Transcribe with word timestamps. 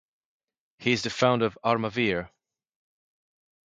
He 0.79 0.93
is 0.93 1.03
the 1.03 1.11
founder 1.11 1.45
of 1.45 1.59
Armavir. 1.63 2.31